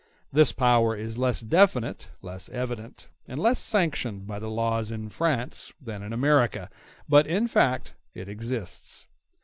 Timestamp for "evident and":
2.49-3.39